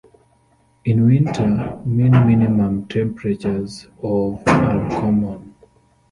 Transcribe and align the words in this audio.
In 0.83 1.05
winter, 1.05 1.79
mean 1.85 2.13
minimum 2.25 2.87
temperatures 2.87 3.85
of 4.01 4.41
are 4.47 4.89
common. 4.89 5.53